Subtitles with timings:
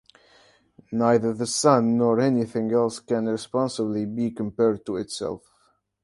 [0.93, 5.43] Neither the sun nor anything else can reasonably be compared to itself.